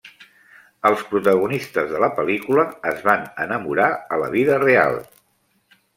Els 0.89 1.01
protagonistes 1.09 1.91
de 1.93 2.01
la 2.05 2.09
pel·lícula 2.21 2.65
es 2.93 3.05
van 3.11 3.27
enamorar 3.45 3.91
a 4.17 4.23
la 4.23 4.31
vida 4.37 4.59
real. 4.69 4.99